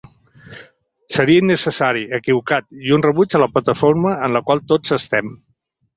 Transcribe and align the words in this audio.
Seria 1.17 1.41
innecessari, 1.43 2.01
equivocat 2.19 2.67
i 2.87 2.97
un 2.97 3.07
rebuig 3.09 3.35
a 3.41 3.45
la 3.45 3.51
plataforma 3.59 4.19
en 4.29 4.37
la 4.39 4.43
qual 4.49 4.65
tots 4.73 4.97
estem. 5.03 5.31